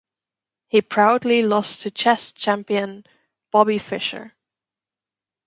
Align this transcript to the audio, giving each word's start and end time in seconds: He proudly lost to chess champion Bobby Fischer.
He 0.67 0.81
proudly 0.81 1.43
lost 1.43 1.83
to 1.83 1.91
chess 1.91 2.31
champion 2.31 3.05
Bobby 3.51 3.77
Fischer. 3.77 4.33